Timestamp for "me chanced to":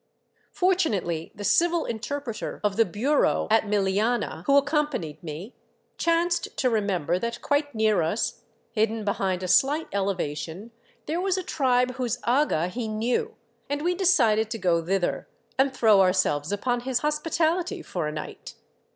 5.21-6.71